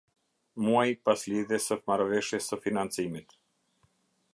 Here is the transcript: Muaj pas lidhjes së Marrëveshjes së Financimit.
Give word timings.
Muaj 0.67 0.85
pas 1.09 1.27
lidhjes 1.33 1.69
së 1.73 1.79
Marrëveshjes 1.91 2.51
së 2.53 2.61
Financimit. 2.67 3.41